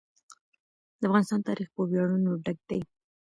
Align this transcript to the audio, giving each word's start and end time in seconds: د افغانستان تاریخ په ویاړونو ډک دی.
د 0.99 1.01
افغانستان 1.09 1.39
تاریخ 1.49 1.67
په 1.75 1.81
ویاړونو 1.89 2.31
ډک 2.45 2.57
دی. 2.69 2.81